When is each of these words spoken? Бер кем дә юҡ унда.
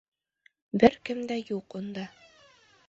Бер 0.83 0.97
кем 1.11 1.21
дә 1.33 1.39
юҡ 1.53 1.79
унда. 1.83 2.09